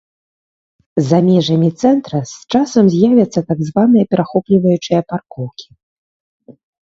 [1.09, 5.69] За межамі цэнтра з часам з'явяцца так званыя перахопліваючыя паркоўкі.